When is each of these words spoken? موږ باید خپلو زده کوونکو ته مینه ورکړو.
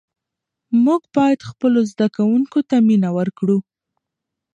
موږ 0.85 1.01
باید 1.15 1.39
خپلو 1.49 1.79
زده 1.91 2.07
کوونکو 2.15 2.59
ته 2.69 2.75
مینه 2.87 3.09
ورکړو. 3.17 3.57